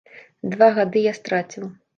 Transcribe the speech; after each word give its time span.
Два 0.53 0.69
гады 0.79 1.05
я 1.11 1.15
страціў. 1.21 1.73